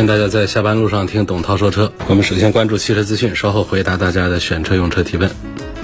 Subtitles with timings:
[0.00, 1.92] 迎大家在下班路上听董涛说车。
[2.08, 5.30] 我们首先关注汽车资讯，稍后回答大家的选车用车提问。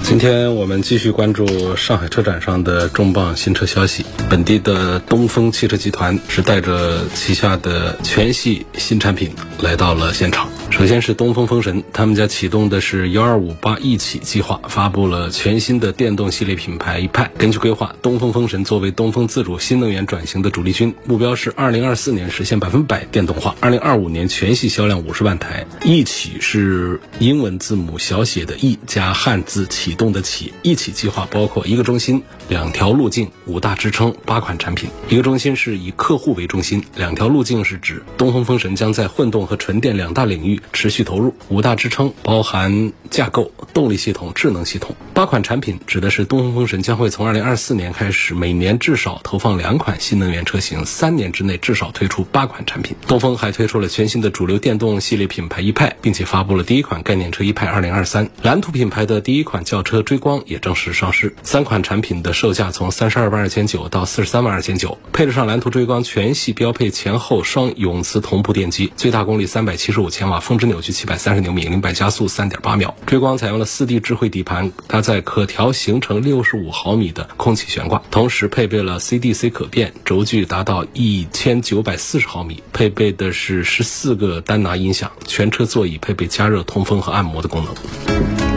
[0.01, 4.05] 今天我们继续关注上海车展上的重磅新车消息。
[4.29, 10.49] 本地的东风汽车集团是带着旗下的全系新产品来到了现场。
[10.77, 17.31] 首先是东风风神，他们家启动的是“幺二五八一起”计划，发布了全新的电动系列品牌一派。
[17.35, 25.65] 根据规划，东风风神作为东风自主新能源转型的主力军，目标是二零二四年实现百分百电动化，二零二五年全系销量五十万台。
[25.83, 30.53] 一起是英文字母小写的“一”加汉字启动的“启”。
[30.61, 34.91] 一起计划包括一个中心、两条路径、五大支撑、八款产品。
[35.09, 40.61] 一个中心是以客户为中心，两条路径是指东风风神将在混动和纯电两大领域。
[40.73, 44.95] 持续投入五大支撑，包含架构、动力系统、智能系统。
[45.13, 52.95] 八款产品指的是东风风神将会从二零二四年开始，每年至少投放两款新能源车型，三年之内至少推出八款产品。
[53.07, 58.29] 东风还推出了全新的主流电动系列品牌一派，并且发布了第一款概念车一派二零二三。
[58.43, 61.35] 蓝图品牌的第一款轿车追光也正式上市。
[61.43, 72.91] 三款产品的售价从三十二万二千九到四十三万二千九，配得上蓝图追光全系标配前后双永磁同步电机，最大功率三百七十五千瓦，风峰值扭矩七百三十牛米，零百加速三点八秒。
[73.05, 88.56] 追光采用了四 D 智慧底盘，搭载可调行程六十五毫米的空气悬挂，同时配备了 CDC 可变，轴距达到一千九百四十毫米，配备的是十四个丹拿音响，全车座椅配备加热、通风和按摩的功能。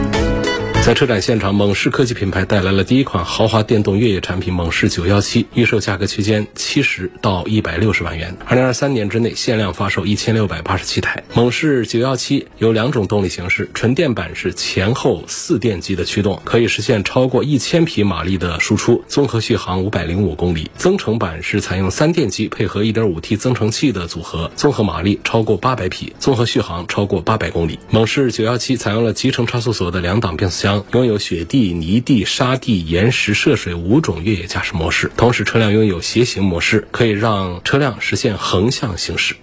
[0.81, 8.35] 在车展现场，猛士科技品牌带来了第一款豪华电动越野产品猛士九幺七，预售价格区间七十到一百六十万元。
[8.47, 11.23] 二零二三年之内限量发售一千六百八十七台。
[11.35, 20.71] 猛士九幺七有两种动力形式，纯电版是前后四电机的驱动，可以实现超过一千匹马力的输出，综合续航五百零五公里。
[20.77, 27.77] 增程版是采用三电机配合一点五 T 增程器的组合，综合马力超过八百匹，综合续航超过八百公里。
[27.91, 30.70] 猛士九幺七采用了集成差速锁的两档变速箱。
[30.91, 39.35] 拥有雪地、泥地、沙地、岩石、涉水五种越野驾驶模式，同时车辆拥有斜行模式，可以让车辆实现横向行驶。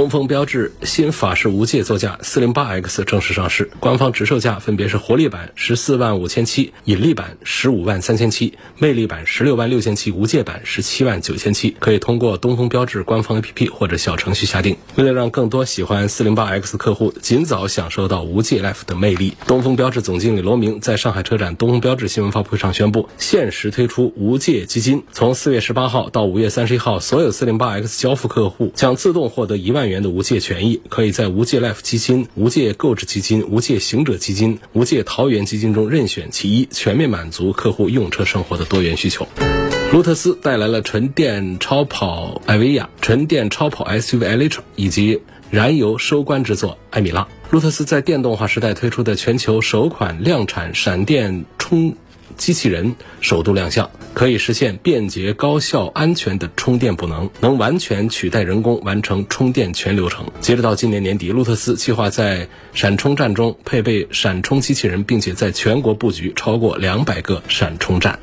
[0.00, 11.76] 东风标致新法式无界座驾 408X 正式上市，官方直售价分别是活力版十四万五千七，引力版十五万三千七，魅力版十六万六千七，无界版十七万九千七。
[11.78, 14.78] 可以通过东风标致官方 APP 或者小程序下定。
[14.94, 29.89] 为了让更多喜欢 408X 客户尽早享受到无界 Life 的魅力，东风标致总经理罗明在上海车展东风标致新闻发布会上宣布，限时推出无界基金，从四月十八号到五月三十一号，所有 408X 交付客户将自动获得一万元。
[29.90, 39.28] 元的无界权益，可以在无界 Life 基金、无界购置基金、无界行者基金、无界桃园基金中任选其一，全面满足客户用车生活的多元需求。
[39.92, 45.20] 路特斯带来了纯电超跑艾维亚、纯电超跑 SUV Elitra 以及
[45.50, 47.26] 燃油收官之作艾米拉。
[47.50, 51.96] 路特斯在电动化时代推出的全球首款量产闪电充。
[52.36, 60.26] 机器人首度亮相，可以实现便捷、高效、安全的充电补能，能完全取代人工完成充电全流程。
[60.40, 68.18] 截止到今年年底，路特斯计划在闪充站中配备闪充机器人，并且在全国布局超过两百个闪充站。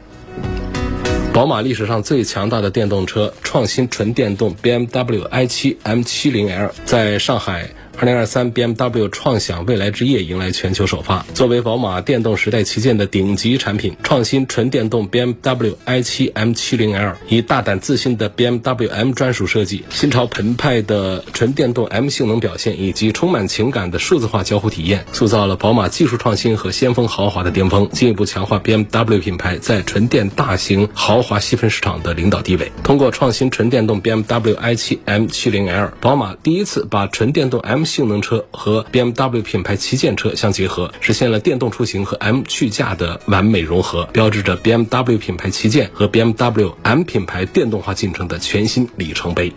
[1.33, 7.69] 宝马历史上最强大的电动车——创新纯电动 BMW i7 M70L，在上海。
[7.99, 11.25] 二零二三 BMW 创想未来之夜迎来全球首发。
[11.33, 32.71] 作为宝马电动时代旗舰的顶级产品，创新纯电动 BMW i7 M70L 以大胆自信的 BMW M 专属设计、新潮澎湃的纯电动 M 性能表现以及充满情感的数字化交互体验，塑造了宝马技术创新和先锋豪华的巅峰，进一步强化 BMW 品牌在纯电大型豪华细分市场的领导地位。
[32.83, 49.51] 通过创新纯电动 BMW i7 M70L，宝马第一次把纯电动 M 性能车和 BMW 品牌旗舰车相结合，实现了电动出行和 M 去驾的完美融合，标志着 BMW 品牌旗舰和 BMW M 品牌电动化进程的全新里程碑。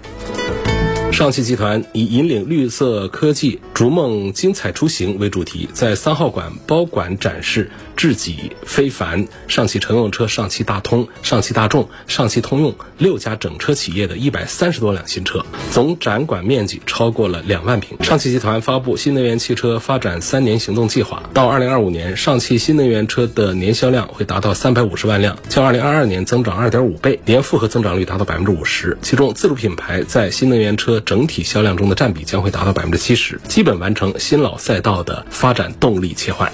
[1.12, 18.03] 上汽集团以引领绿色科技、逐梦精彩出行为主题，在三号馆包馆展示智己、非凡、上汽乘用车、上汽大通、上汽大众、上汽通用六家整车企业的一百三十多辆新车，总展馆面积超过了两万平。
[18.03, 28.97] 上汽集团发布新能源汽车发展三年行动计划，到二零二五年，上汽新能源车的年销量会达到三百五十万辆，较二零二二年增长二点五倍，年复合增长率达到百分之五十。
[29.03, 36.50] 其中，自主品牌在新能源车整体销量中的占比将会达到百分之七十，基本完成新老赛道的发展动力切换。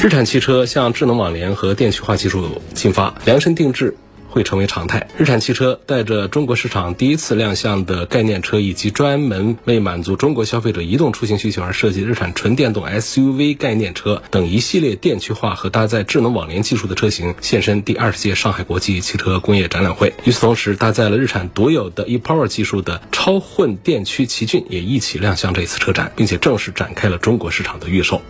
[0.00, 3.94] 日产汽车向智能网联和电气化技术进发，量身定制。
[4.30, 5.08] 会成为常态。
[5.18, 20.14] 日产汽车带着中国市场第一次亮相的概念车，以及专门为满足中国消费者移动出行需求而设计日产纯电动 SUV 概念车等一系列电驱化和搭载智能网联技术的车型现身第二十届上海国际汽车工业展览会。
[20.24, 28.22] 与此同时，搭载了日产独有的 ePower 技术的超混电驱奇骏也一起亮相这次车展，并且正式展开了中国市场的预售。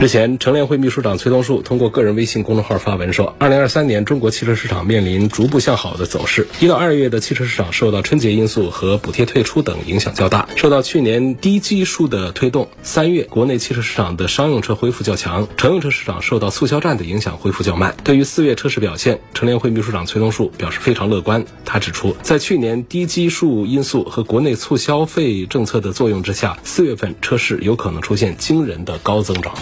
[0.00, 6.46] 日前，乘联会秘书长崔东树通过个人微信公众号发文说，二零二三年中国汽车市场面临逐步向好的走势。
[6.60, 17.96] 一到二月的汽车市场受到春节因素和补贴退出等影响较大，受到去年低基数的推动，三月国内汽车市场的商用车恢复较强，乘用车市场受到促销战的影响恢复较慢。
[18.04, 21.44] 对于四月车市表现，乘联会秘书长崔东树表示非常乐观。
[21.64, 29.52] 他指出，在去年低基数因素和国内促消费政策的作用之下，四月份车市有可能出现惊人的高增长。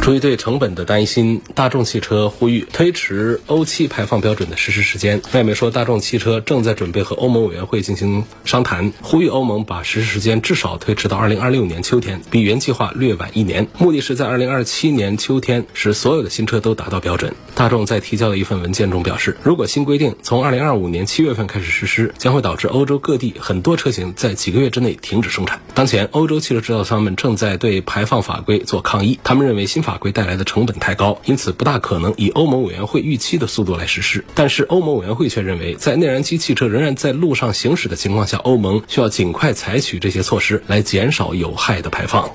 [0.00, 5.20] 出于对成本的担心，大众汽车呼吁推迟欧七排放标准的实施时间。
[5.34, 13.68] 外媒说，大众汽车正在准备和欧盟委员会进行商谈，呼吁欧盟把实施时间至少推迟到二零二六年秋天，比原计划略晚一年。
[13.76, 17.34] 目的是在二零二七年秋天使所有的新车都达到标准。
[17.54, 25.60] 大众在提交的一份文件中表示，如果新规定从二零二五年七月份开始实施，将会导致欧洲各地很多车型在几个月之内停止生产。
[25.74, 29.89] 当前，欧洲汽车制造商们正在对排放法规做抗议，他们认为新法。
[29.90, 34.24] 法规带来的成本太高，因此不大可能以欧盟委员会预期的速度来实施。
[34.36, 42.30] 但是欧盟委员会却认为，在内燃机汽车仍然在路上行驶的情况下，欧盟需要尽快采取这些措施来减少有害的排放。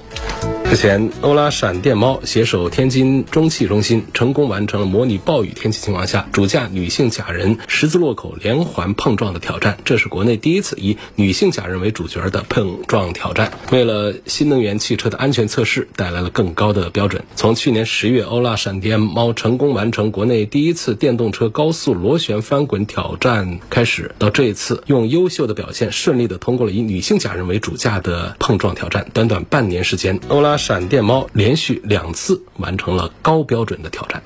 [0.71, 9.77] 日前，欧拉闪电猫携手天津中汽中心，成功完成了模拟暴雨天气情况下主驾女性假人十字路口连环碰撞的挑战。
[9.85, 13.53] 这是国内第一次以女性假人为主角的碰撞挑战。
[13.71, 17.23] 为了新能源汽车的安全测试，带来了更高的标准。
[17.35, 29.07] 从去年十月，欧拉闪电猫成功完成国内第一次电动车高速螺旋翻滚挑战开始，到这一次用优秀的表现，顺利的通过了以女性假人为主驾的碰撞挑战。
[29.13, 30.55] 短短半年时间，欧拉。
[30.57, 34.22] 闪电猫连续两次完成了高标准的挑战。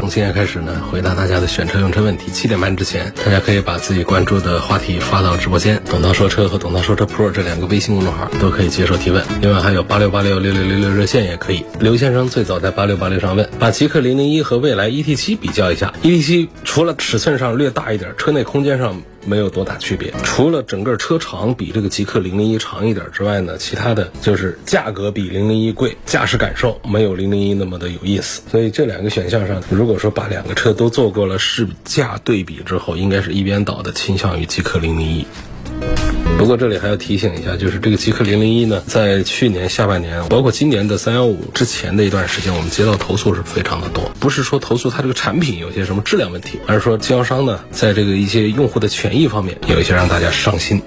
[0.00, 2.30] 从现在开始呢，回答大家的选车用车问题。
[2.30, 5.82] 七点半之前，大家可以把自己关注的话题发到直播间。
[5.90, 9.22] 董涛说车和董涛说车 Pro 这两个微信公众号都可以接受提问。
[9.42, 11.64] 另外还有八六八六六六六六热线也可以。
[11.80, 15.92] 刘先生最早在八六八六上问，把极氪零零一和蔚来 ET 七比较一下。
[16.02, 18.96] ET 七除了尺寸上略大一点，车内空间上。
[19.28, 28.40] 没有多大区别，除了整个车长比这个极氪零零一长一点之外呢，其他的就是价格比零零一贵，驾驶感受没有零零一那么的有意思。
[28.50, 35.26] 所以这两个选项上，如果说把两个车都做过了试驾对比之后，应该是一边倒的倾向于极氪零零一。
[36.38, 44.10] 不过这里还要提醒一下，就是这个极氪零零一呢，在去年下半年，包括今年的三幺五之前的一段时间，我们接到投诉是非常的多。
[44.20, 50.80] 不是说投诉它这个产品有些什么质量问题，而是说经销商呢，在这个一些用户的权益方面有一些让大家伤心。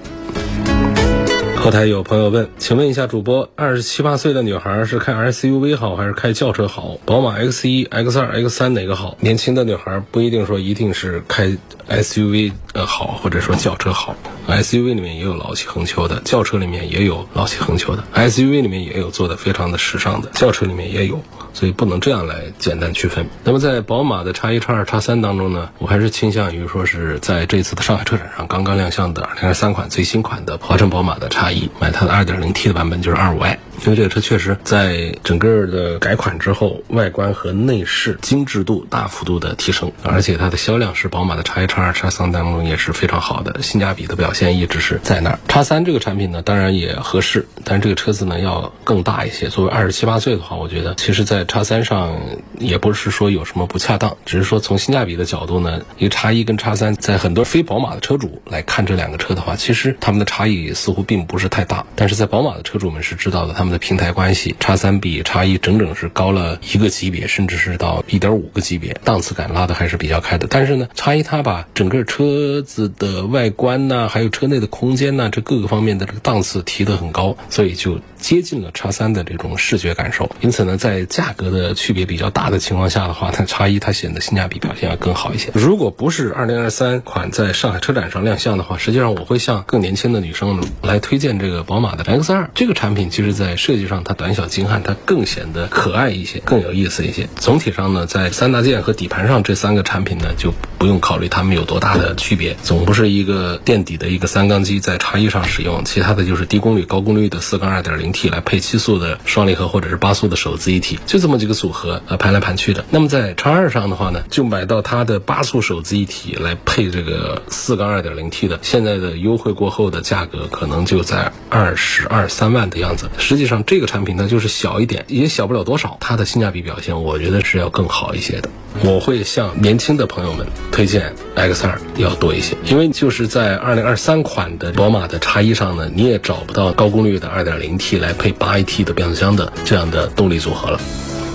[1.56, 6.98] 后台有朋友问，请问一下主播，二十七八岁的女孩是开 SUV 好还是开轿车好？
[7.04, 9.16] 宝马 X 一、X 二、X 三哪个好？
[9.20, 11.56] 年轻的女孩不一定说一定是开
[11.88, 14.14] SUV 呃好，或者说轿车好。
[14.48, 21.20] SUV 里面也有老气横秋的，轿车里面也有老气横秋的，SUV 里面也有做的非常的时尚的，轿车里面也有。
[21.54, 23.28] 所以不能这样来简单区分。
[23.44, 33.58] 那么在宝马的 X 一、X 二、X 三当中呢，我还是倾向于说是在这次的上海车展上刚刚亮相的2023款最新款的华晨宝马的 X 一，买它的 2.0T 的版本就是 25i。
[33.84, 45.38] 因为这个车确实在整个的改款之后，外观和内饰精致度大幅度的提升，而且它的销量是宝马的 X 一、X 二、X 三当中也是非常好的，性价比的表现一直是在那儿。
[45.48, 49.48] X 三这个产品呢，当然也合适，但是这个车子呢要更大一些。
[49.48, 52.16] 作为二十七八岁的话，我觉得其实在 X 三上
[52.58, 61.86] 也不是说有什么不恰当，只是说从性价比的角度呢，因为 X 一跟 X 三在很多非宝马的车主来看这两个车的话，其实他们的差异似乎并不是太大。
[61.96, 70.46] 但是在宝马的车主们是知道的，他们的平台关系，X 三比 X 一整整是高了一个级别，甚至是到一点五个级别，档次感拉的还是比较开的。
[70.50, 80.30] 但是呢，X 一它把整个车车子的外观呐，还有车内的空间呐，这各个方面的这个档次提得很高，所以就接近了叉三的这种视觉感受。
[80.40, 85.50] 因此呢，在价格的区别比较大的情况下的话，它叉一它显得性价比表现要更好一些。
[85.52, 93.10] 如果不是二零二三款在上海车展上亮相的话，实际上我会向更年轻的女生来推荐这个宝马的 X 二这个产品。
[93.10, 97.28] 其实，在设计上它短小精悍，它更显得可爱一些，更有意思一些。
[97.36, 102.56] 总体上呢，在三大件和底盘上这三个产品呢，就不用考虑它们有多大的区别。
[102.62, 108.11] 总不是一个垫底的一个三缸机在叉一上使用，其他的就是低功率、高功率的四缸二点零。
[108.12, 128.48] 体来配七速的双离合或者是八速的手自一体就这么几个组合啊盘来盘去的那么在叉二上的话呢就买到它的八速手自一体来配这个四缸二点零 t 的现在的优惠过后的价格可能就在二十二三万的样子实际上这个产品呢就是小一点也小不了多少它的性价比表现我觉得是要更好一些的。
[128.84, 140.78] 我会向年轻的朋友们推荐 x 二要多一些因为就是在二零二三款的宝马的叉一上呢你也找不到高功率的二点零 t 来配八 AT 的变速箱的这样的动力组合了。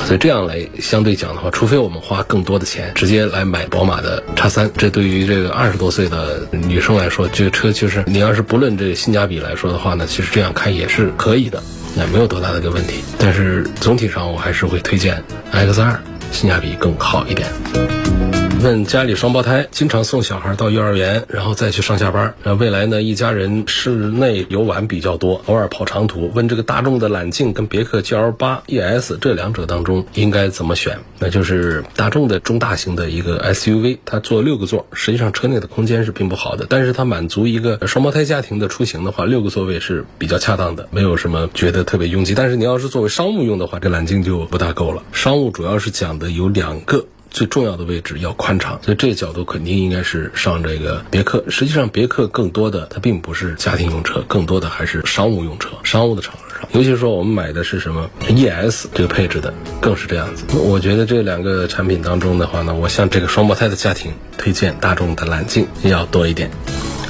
[0.05, 11.61] 所以这样来相对讲的话，除非我们花更多的钱直接来买宝马的叉三，这对于这个二十多岁的女生来说，这个车其实你要是不论这个性价比来说的话呢，其实这样开也是可以的，
[11.95, 13.03] 那没有多大的一个问题。
[13.17, 15.21] 但是总体上我还是会推荐
[15.51, 15.99] X 二，
[16.31, 18.46] 性价比更好一点。
[18.63, 22.33] 问家里双胞胎，经常送小孩到幼儿园，然后再去上下班。
[22.43, 26.31] 那未来呢，一家人室内游玩比较多，偶尔跑长途。
[26.33, 30.97] 问这个大众的揽境跟别克 GL 八 ES 这两者当中应该怎么选？
[31.19, 42.33] 那就是大众的中大型的一个 SUV，它坐六个座，实际上车内的空间是并不好的，但是它满足一个双胞胎家庭的出行的话，六个座位是比较恰当的，没有什么觉得特别拥挤。
[42.33, 45.03] 但是你要是作为商务用的话，这揽境就不大够了。
[45.11, 47.05] 商务主要是讲的有两个。
[47.37, 51.43] 最重要的位置要宽敞，所以这个角度肯定应该是上这个别克。
[51.49, 56.67] 实际上，别克更多的它并不是家庭用车，更多的还是商务用车，商务的场合上。
[56.71, 60.45] 尤其是说我们买的是什么 ES 这个配置的，更是这样子。
[60.57, 66.49] 我觉得这两个产品当中的话呢，我向这个双胞胎的家庭推荐大众的揽境要多一点。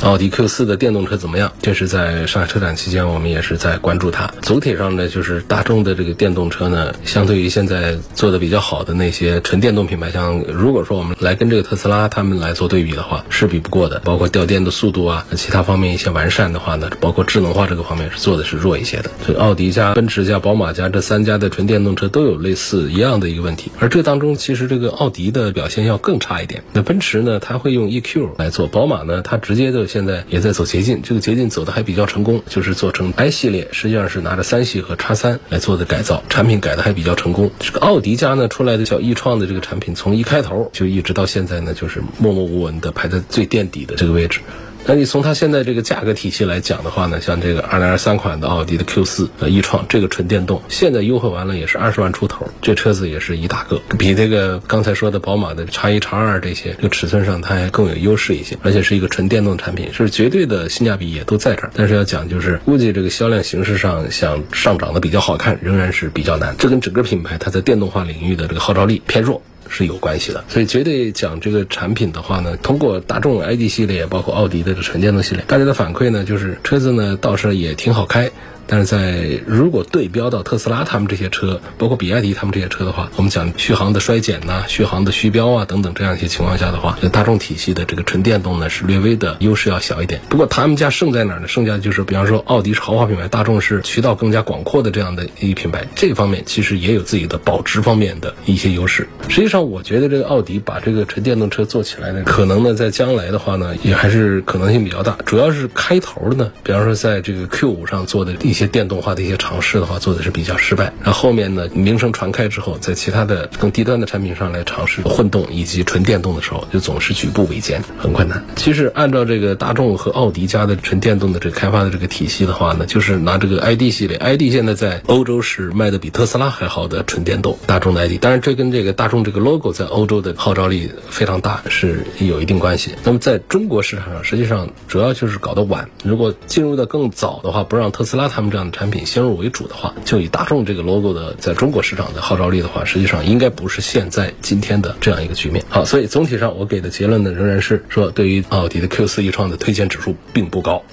[0.04, 1.52] 奥迪 Q 四的电动车怎么样？
[1.62, 4.32] 这是在上海车展期间，我们也是在关注它。
[4.42, 14.00] 总体上呢，就是大众的这个电动车呢，相对于现在做的比较好的那些纯电动品牌，像如果说我们来跟这个特斯拉他们来做对比的话，是比不过的。
[14.06, 19.10] 包括掉电的速度啊，其他方面一些完善的话呢，包括智能化这个方面是做的是弱一些的。
[19.26, 23.72] 所以奥迪加、奔驰加、宝马加这三家的纯电动车都有类似一样的一个问题。
[23.80, 26.64] 而这当中，其实这个奥迪的表现要更差一点。
[26.72, 37.50] 那奔驰呢，它会用 EQ 来做；宝马呢，它直接就现在也在走捷径，这个捷径走的还比较成功，就是做成 i 系列，实际上是拿着三系和叉三来做的改造，产品改的还比较成功。
[37.60, 44.42] 这个奥迪家呢出来的叫易创的这个产品，从一开头就一直到现在呢，就是默默无闻的排在最垫底的这个位置。
[44.90, 61.72] 那你从它现在这个价格体系来讲的话呢，像这个二零二三款的奥迪的 Q 四呃一创这个纯电动，现在优惠完了也是二十万出头，这车子也是一大个，比这个刚才说的宝马的叉一叉二这些，这个尺寸上它还更有优势一些，而且是一个纯电动产品，是绝对的性价比也都在这儿。
[61.76, 66.56] 但是要讲就是估计这个销量形势上想上涨的比较好看，仍然是比较难。
[66.58, 69.42] 这跟整个品牌它在电动化领域的这个号召力偏弱。
[69.70, 78.32] 是有关系的，所以绝对讲这个产品的话呢，通过大众 ID 系列，包括奥迪的这纯电动系列，大家的反馈呢，就是车子呢倒是也挺好开。
[78.70, 90.20] 但是在如果对标到特斯拉他们这些车，包括比亚迪他们这些车的话，我们讲续航的衰减呐、续航的虚标啊等等这样一些情况下的话，大众体系的这个纯电动呢是略微的优势要小一点。
[90.28, 91.48] 不过他们家胜在哪儿呢？
[91.48, 99.08] 胜在就是比方说奥迪是豪华品牌，大众是渠道更加广阔的这样的一品牌，这方面其实也有自己的保值方面的一些优势。
[99.30, 105.18] 实际上，那我觉得这个奥迪把这个纯电动车做起来呢，可能呢在将来的话呢，也还是可能性比较大。
[105.26, 110.94] 主要是开头的呢，比方说在这个 Q 五上做的一些电动化的一些尝试的话，做的是比较失败。
[111.02, 118.46] 然后后面呢，名声传开之后，在其他的更低端的产品上来尝试混动以及纯电动的时候，就总是举步维艰，很困难。
[118.58, 128.22] 其实按照这个大众和奥迪家的纯电动的这个开发的这个体系的话呢，就是拿这个 ID 系列，ID 现在在欧洲是卖的比特斯拉还好的纯电动，大众的 ID。
[128.22, 132.92] 当然这跟这个大众这个 logo 在欧洲的号召力非常大是有一定关系。
[133.06, 135.90] 那么在中国市场上，实际上主要就是搞得晚。
[136.04, 145.64] 如果进入的更早的话，不让特斯拉他们这样的产品先入为主的话，就以大众这个 logo 的在中国市场的号召力的话，实际上应该不是现在今天的这样一个局面。
[145.70, 150.84] 好，所以总体上我给的结论呢，仍然是说，对于奥迪的 Q 四 e 创的推荐指数并不高。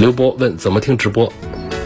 [0.00, 1.30] 刘波问怎么听直播？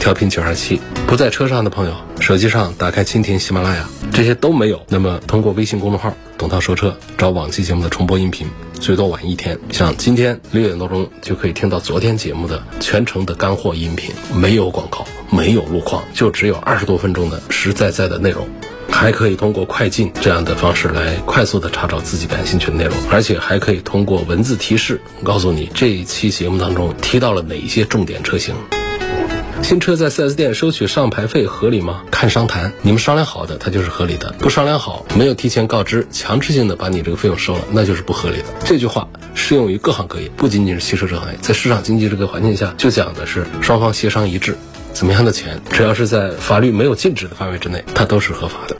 [0.03, 0.81] 调频九二七。
[1.07, 4.85] 不在车上的朋友，手机上打开蜻蜓、喜马拉雅，这些都没有。
[4.89, 8.49] 那么通过微信公众号“董涛说车”找往期节目的重播音频，
[8.81, 9.57] 最多晚一天。
[9.71, 18.49] 像今天六点多钟就可以听到昨天节目的全程的干货音频，没有广告，没有路况，就只有二十多分钟的实实在在的内容。
[18.91, 28.53] 还可以通过快进这样的方式来快速的查找自己感兴趣的内容，而且还可以通过文字提示告诉你这一期节目当中提到了哪些重点车型。
[29.63, 32.03] 新车在 4S 店收取上牌费合理吗？
[32.11, 38.47] 看商谈，你们商量好的，它就是合理的；不商量好，没有提前告知，强制性的把你这个费用收了，那就是不合理的。
[38.65, 44.57] 这句话适用于各行各业，不仅仅是汽车这行业，在市场经济这个环境下，就讲的是双方协商一致。
[44.93, 48.77] 怎么样的钱，只要是在法律没有禁止的范围之内，它都是合法的。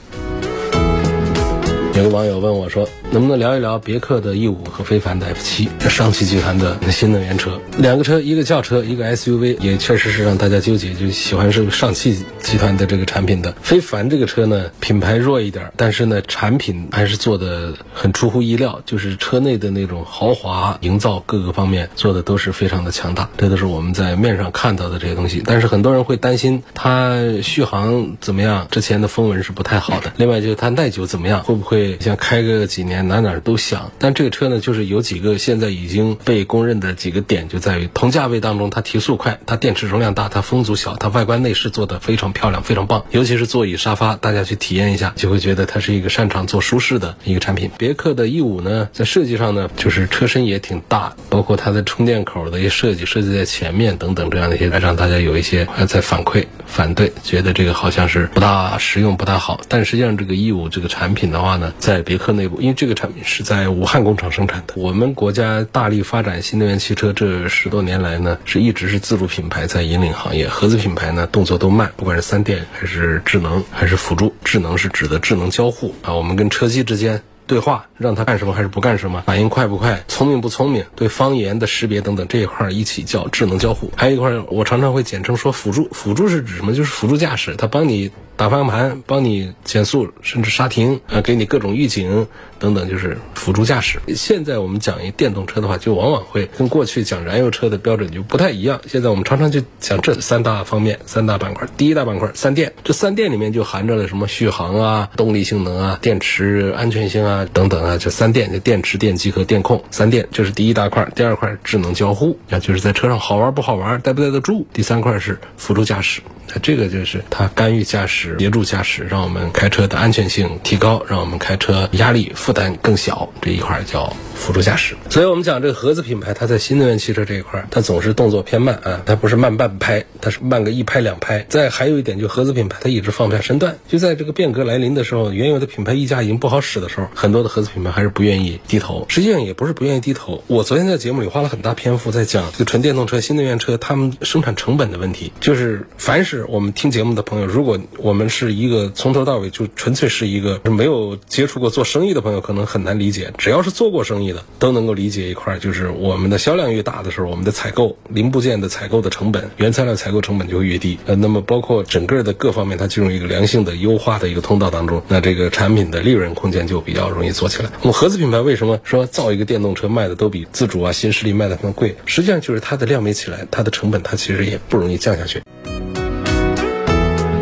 [1.95, 7.59] 有个网友问我说：“能不能聊一聊别克的 E 五和非凡的 F 七，上汽集团的新能源车？
[7.77, 13.53] 两个车，一个轿车，一个 SUV，也确实是让大家纠结，就喜欢是上汽集团的这个产品的。
[13.61, 23.29] 非凡这个车呢，品牌弱一点，但是呢，产品还是做的很出乎意料，就是车内的那种豪华营造，各个方面做的都是非常的强大。
[23.37, 25.43] 这都是我们在面上看到的这些东西。
[25.45, 28.67] 但是很多人会担心它续航怎么样？
[28.71, 30.11] 之前的风闻是不太好的。
[30.17, 31.43] 另外就是它耐久怎么样？
[31.43, 31.82] 会不会？
[31.99, 43.05] 像开个几年哪哪都响，但这个车呢，就是有几个现在已经被公认的几个点，就在于同价位当中，它提速快，它电池容量大，它风阻小，它外观内饰做的非常漂亮，非常棒。
[43.11, 47.71] 尤其是座椅沙发，大家去体验一下，就会觉得它是一个擅长做舒适的一个产品。
[47.77, 59.61] 别克的 E 五呢，在设计上呢，就是车身也挺大，包括它的充电口的一些设计，设计在前面等等这样的一些，让大家有一些还在反馈反对，觉得这个好像是不大实用，不大好。
[59.67, 64.73] 但实际上这个 E 五这个产品的话呢，在别克内部，因为这个产品是在武汉工厂生产的。
[64.77, 74.33] 我们国家大力发展新能源汽车，这十多年来呢，是一直是自主品牌在引领行业，合资品牌呢动作都慢，不管是三电还是智能还是辅助。
[74.43, 77.21] 智能是指的智能交互啊，我们跟车机之间。
[77.45, 83.91] 对话让他干什么还是不干什么，反应快不快，聪明不聪明，对方言的识别等等这一块一起叫智能交互。
[83.95, 86.73] 还有一块我常常会简称说辅助，辅助是指什么？
[86.73, 92.27] 就是辅助驾驶，它帮你打方向盘，帮你减速，甚至刹停，啊，给你各种预警
[92.59, 93.99] 等等，就是辅助驾驶。
[94.15, 98.79] 现在我们讲一电动车的话，就往往会跟过去讲燃油车的标准就不太一样。
[98.87, 101.67] 现在我们常常就讲这三大方面、三大板块。
[101.77, 107.32] 第一大板块三电，这三电里面就含着了什么续航啊、动力性能啊、电池安全性啊。
[107.33, 109.83] 啊，等等啊，就三电，就电池、电机和电控。
[109.89, 114.65] 三电这是第一大块，第二块智能交互，啊就是在车上好玩不好玩，待不待得住。
[114.71, 123.27] 第三块是辅助驾驶，那这个就是它干预驾驶、协助驾驶，让我们开车的安全性提高，让我们开车压力负担更小。
[123.41, 124.97] 这一块叫辅助驾驶。
[125.09, 131.45] 所以我们讲这个合资品牌，它在新能源汽车这一块，它总是动作偏慢啊，它不是慢半拍，它是慢个一拍两拍。
[131.47, 137.07] 再还有一点，就合资品牌它一直放不下身段，就在这个变革来临的时候，原有的品牌溢价已经不好使的时候。
[137.15, 140.43] 很多的合资品牌还是不愿意低头，实际上也不是不愿意低头。
[140.47, 145.31] 我昨天在节目里花了很大篇幅在讲这个纯电动车、新能源车他们生产成本的问题。
[145.39, 153.31] 就是凡是我们听节目的朋友，如果我们是一个从头到尾就纯粹是一个没有接触过做生意的朋友，可能很难理解。
[153.37, 160.99] 只要是做过生意的，都能够理解一块，就是我们的销量越大的时候，我们的采购零部件的采购的成本、原材料采购成本就会越低。
[161.05, 167.03] 呃，那么包括整个的各方面，它进入一个良性的优化的一个通道当中，那这个产品的利润空间就比较。
[167.13, 167.69] 容易做起来。
[167.81, 171.95] 我们合资品牌为什么说造一个电动车卖的都比自主啊、新势力卖的更贵？
[172.07, 175.43] 实际上就是它的量没起来，它的成本它其实也不容易降下去。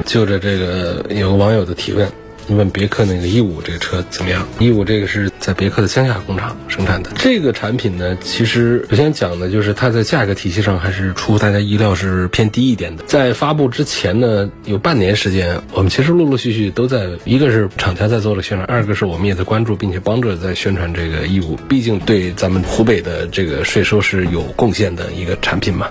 [0.06, 2.12] 就着这个有个网友的提问。
[2.48, 7.12] 你问别克那个 E 五这个车怎么样？E 五这个是在别克的乡下工厂生产的。
[7.16, 13.04] 这个产品呢，其实首先讲的就是它在价格体系上还是出乎大家意料是偏低一点的。
[13.06, 21.56] 在发布之前呢，有半年时间，我们其实陆陆续续都在，一个是厂家在做了宣传，二个是我们也在关注，并且帮着在宣传这个 E 五。
[21.70, 25.88] 毕竟对咱们湖北的这个税收是有贡献的一个产品嘛。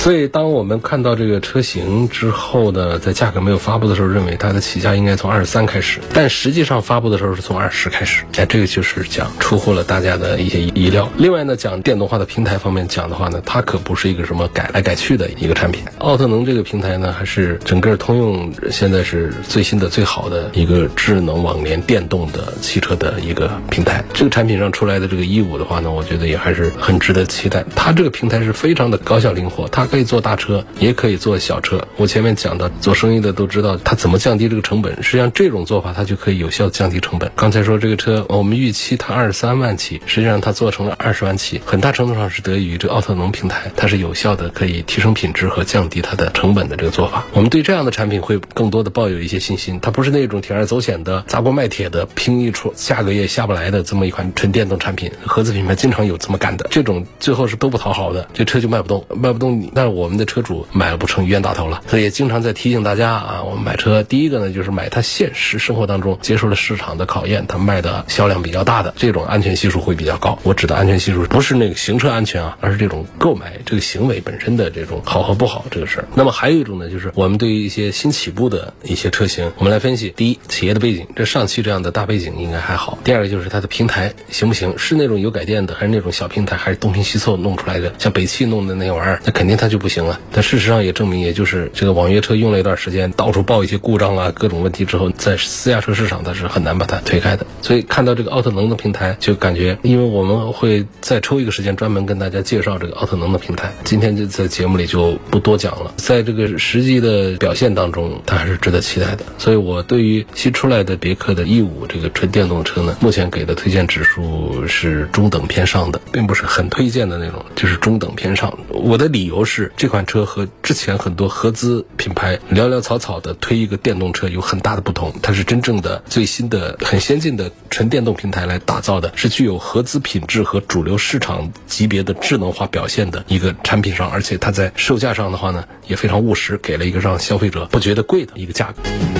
[0.00, 8.24] 所以，当我们看到这个车型之后呢，在价格没有发布的时候，认为它的起价应该从二十三开始，但实际上发布的时候是从二十开始。
[8.38, 11.06] 哎，这个就是讲出乎了大家的一些意料。
[11.18, 15.82] 另外呢，讲电动化的平台方面讲的话呢，它可不是一个什么改来改去的一个产品。
[15.98, 24.02] 奥特能这个平台呢，还是整个通用现在是最新的、最好的一个智能网联电动的汽车的一个平台。
[24.14, 27.62] 这个产品上出来的这个 E 五的话呢，我觉得也还是很值得期待。
[27.76, 29.86] 它这个平台是非常的高效灵活，它。
[29.90, 31.84] 可以做大车，也可以做小车。
[31.96, 35.02] 我前面讲的，做生意的都知道它怎么降低这个成本。
[35.02, 37.32] 实际上，这种做法它就可以有效降低成本。
[37.34, 47.26] 刚才说这个车，我们预期它二十三万起，实际上它做成了二十万起，很大程度上是得益于这个奥特能平台，它是有效的可以提升品质和降低它的成本的这个做法。
[47.32, 55.10] 我们对这样的产品会更多的抱有一些信心，它不是那种铤而走险的砸锅卖铁的拼一出下个月下不来的这么一款纯电动产品。
[55.26, 61.80] 合资品牌经常有这么干的，这种最后是都不讨好的，这车就卖不动，卖不动你，但是我们的车主买了不成冤大头了。
[61.86, 70.38] 所以也经常在提醒大家啊，我们买车第一个呢就是买它现实生活当中接受了市场的考验，它卖的销量比较大的这种安全系数会比较高。
[70.42, 76.08] 我指的安全系数不是那个行车安全啊，而是这种购买这个行为本身的这种好和不好这个事儿。
[76.14, 87.90] 那么还有一种呢，就是我们对于一些新起步的一些车型，我们来分析：第一，企业的背景，这上汽这样的大背景应该还好；第二个就是它的平台行不行，是那种有改电的，还是那种小平台，还是东拼西凑弄出来的？
[87.98, 90.20] 像北汽弄的那玩意儿，那肯定它就不行了。
[90.32, 97.46] 但事实上也证明，也就是这个网约车用了一段时间，到处报一些故障啊、各种问题之后，在私家车市场它是很难把它推开的。
[97.62, 105.94] 所以看到这个奥特能的平台，就感觉，因为我们会再抽一个时间专门跟大家介绍这个奥特能的平台，今天就在节目里就不多讲了。
[105.96, 109.24] 在这个实际的表现当中，它还是值得期待的。
[109.38, 118.56] 所以我对于新出来的别克的 E 五这个纯电动车呢，目前给的推荐指数是中等偏上的，并不是很推荐的那种，就是中等偏上。
[118.68, 139.19] 我的理由是，这款车和之前很多合资品牌潦潦草草的推一个电动车有很大的不同，它是真正的最新的、很先进的纯电动平台来打造的，是具有合资品质和主流市场级别的智能化表现的一个产品上，而且它在售价上的话呢，也非常务实，给了一个让消费者不觉得贵的一个价格。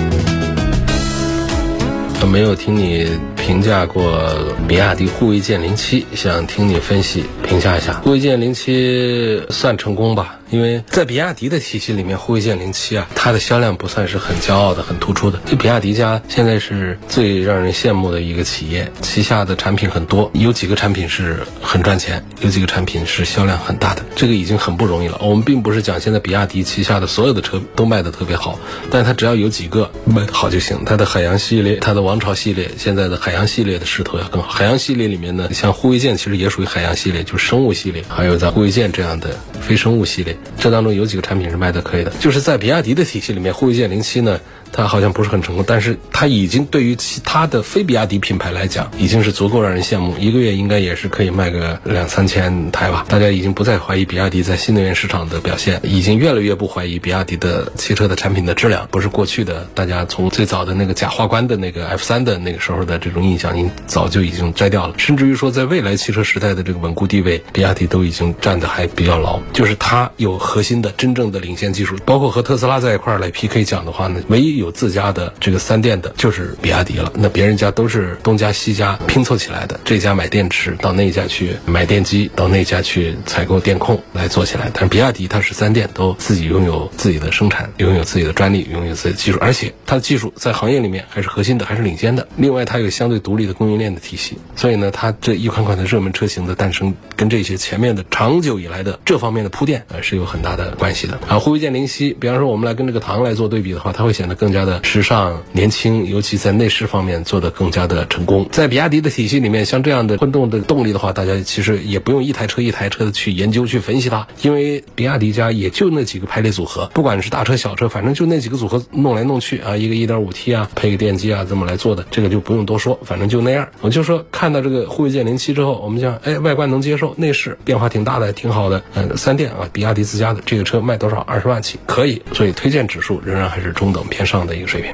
[2.26, 4.22] 没有听你评价过
[4.68, 7.94] 比亚迪护卫舰零七，想听你分析评价一下。
[8.00, 10.39] 护卫舰零七算成功吧？
[10.51, 15.39] 因为在比亚迪的体系里面，护卫舰零七啊，它的销量不算是很骄傲的、很突出的。
[15.47, 25.19] 这比亚迪家现在是最让人羡慕的一个企业，旗下的产品很多，有几个产品是很赚钱，有几个产品是销量很大的，这个已经很不容易了。
[25.23, 28.59] 我们并不是讲现在比亚迪旗下的所有的车都卖的特别好，
[28.91, 30.83] 但它只要有几个卖好就行。
[30.85, 34.51] 它的海洋系列、它的王朝系列，现在的海洋系列的势头要更好。
[34.51, 40.37] 海洋系列里面呢，像护卫舰其实也属于海洋系列，就是生物系列，还有在护卫舰这样的非生物系列。
[40.59, 44.38] 这当中有几个产品是卖的可以的，就是在比亚迪的体系里面，护卫舰零七呢，
[44.72, 50.16] 它好像不是很成功，但是它已经对于其他的非比亚迪品牌来讲，已经是足够让人羡慕。
[50.18, 53.04] 一个月应该也是可以卖个两三千台吧。
[53.09, 64.94] 大家已经不再怀疑比亚迪在新能源市场的表现，已经越来越不怀疑比亚迪的汽车的产品的质量，不是过去的大家从最早的那个假花冠的那个 F 三的那个时候的这种印象，您早就已经摘掉了。
[64.98, 70.80] 甚至于说，在未来汽车时代的这个稳固地位，比亚迪都已经站得还比较牢，就是它有核心。
[70.80, 77.12] 的真正的领先技术，包括和特斯拉在一块儿来 PK 讲的话呢，唯一有自家的这个三电的，就是比亚迪了。
[77.16, 84.70] 那别人家都是东家西家拼凑起来的，这家买电池到那家去买电机，到那家去采购电控来做起来。
[84.73, 92.29] 但是比亚迪它是三电都自己拥有自己的生产，拥有自己的专利，拥有自己的技术，而且它的技术在行业里面还是核心的，还是领先的。
[92.37, 100.70] 另外，它有相对独立的供应链的体系，所以呢，它这一款款的热门车型的诞生，跟这些前面的长久以来的这方面的铺垫，呃，是有很大的。
[100.81, 108.49] 关系的啊，护卫舰灵犀，比方说我们来跟这个唐来做对比的话，它会显得更更加的时尚、年轻，尤其在内饰方面做得更加的成功。
[108.51, 123.69] 在比亚迪的体系里面，像这样的混动的动力的话，大家其实也不用一台车一台车的去研究去分析它，因为比亚迪家也就那几个排列组合，不管是大车小车，反正就那几个组合弄来弄去啊，一个 1.5T 啊，配个电机啊，这么来做的，这个就不用多说，反正就那样。
[123.83, 130.41] 我就说看到这个护卫舰零七之后，我们讲，哎，外观能接受，内饰变化挺大的，挺好的，嗯，三电啊，比亚迪自家的。
[130.45, 131.19] 这个车卖多少？
[131.21, 134.92] 二十万起可以，所以推荐指数仍然还是中等偏上的一个水平。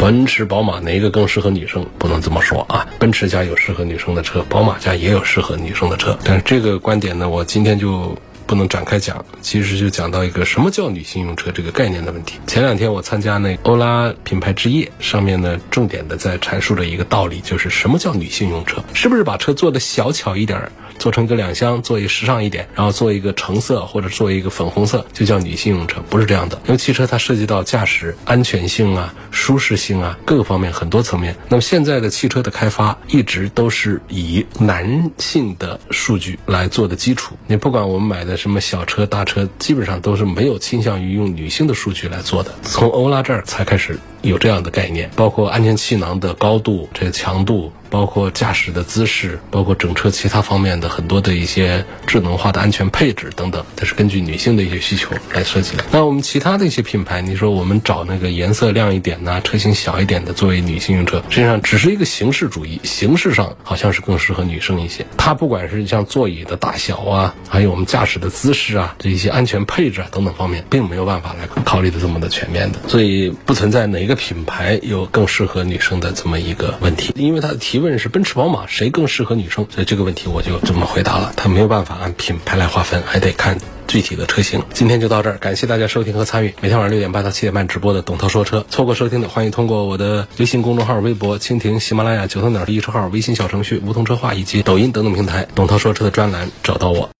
[0.00, 1.86] 奔驰、宝马哪一个更适合女生？
[1.96, 2.84] 不能这么说啊！
[2.98, 6.18] 奔驰家有适合女生的车，宝马家也有适合女生的车。
[6.24, 8.18] 但是这个观点呢，我今天就
[8.52, 9.24] 不能展开讲。
[9.40, 12.38] 其实就讲到一个什么叫女性用车这个概念的问题。
[12.46, 18.84] 前两天我参加那欧拉品牌之夜，上面呢重点的在阐述着一个道理，就是什么叫女性用车？
[18.92, 20.70] 是不是把车做的小巧一点？
[20.98, 26.60] 做成一个两厢，做一个时尚一点，然后做一个橙色或者做一个粉红色，就叫女性用车，不是这样的。
[26.66, 31.34] 因为汽车它涉及到驾驶安全性啊、舒适性啊各个方面很多层面。
[31.48, 37.34] 那么现在的汽车的开发一直都是以男性的数据来做的基础。
[37.48, 42.52] 你不管我们买的什么小车、大车，基本上都是没有倾向于用女性的数据来做的。
[42.60, 47.72] 从欧拉这儿才开始有这样的概念，包括安全气囊的高度、这个强度。
[47.92, 55.84] 包括驾驶的姿势，包括整车其他方面的很多的一些智能化的安全配置等等，它是根据女性的一些需求来设计的。
[55.90, 65.04] 那我们其他的一些品牌，你说我们找那个颜色亮一点呐，车型小一点的作为女性用车，实际上只是一个形式主义，形式上好像是更适合女生一些。
[65.18, 77.82] 它不管是像座椅的大小啊，还有我们驾驶的姿势啊，这一些安全配置啊等等方面，并没有办法来考虑的这么的全面的，所以不存在哪个品牌有更适合女生的这么一个问题，因为他的提。
[77.82, 79.66] 问是奔驰、宝马谁更适合女生？
[79.68, 81.32] 所以这个问题我就这么回答了。
[81.36, 84.62] 它没有办法按品牌来划分，还得看具体的车型。
[84.72, 86.54] 今天就到这儿，感谢大家收听和参与。
[86.60, 97.10] 每天晚上六点半到七点半直播的董涛说车，错过收听的欢迎通过我的微信公众号、微博、蜻蜓、喜马拉雅、九头鸟一车号、微信小程序梧桐车话以及抖音等等平台，董涛说车的专栏找到我。